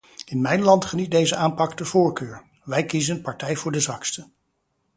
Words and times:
In 0.25 0.41
mijn 0.41 0.61
land 0.61 0.85
geniet 0.85 1.11
deze 1.11 1.35
aanpak 1.35 1.77
de 1.77 1.85
voorkeur: 1.85 2.43
wij 2.63 2.85
kiezen 2.85 3.21
partij 3.21 3.55
voor 3.55 3.71
de 3.71 3.79
zwakste. 3.79 4.27